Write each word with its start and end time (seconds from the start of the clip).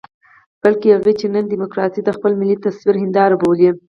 بلکې 0.63 0.95
هغوی 0.95 1.13
چې 1.19 1.25
نن 1.35 1.43
ډيموکراسي 1.53 2.01
د 2.03 2.09
خپل 2.17 2.31
ملي 2.41 2.55
تصوير 2.65 2.95
هنداره 3.03 3.35
بولي. 3.41 3.69